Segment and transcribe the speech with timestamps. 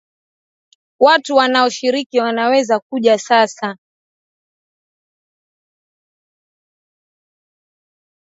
[0.99, 3.77] Watu wanao shiriki wanaweza kuja sasa